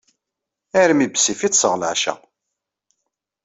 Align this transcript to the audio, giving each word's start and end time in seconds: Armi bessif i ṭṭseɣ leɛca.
Armi 0.81 1.07
bessif 1.13 1.39
i 1.47 1.49
ṭṭseɣ 1.51 1.73
leɛca. 1.77 2.13